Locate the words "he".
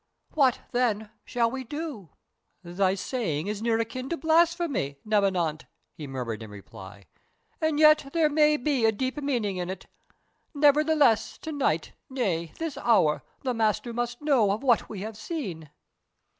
5.93-6.07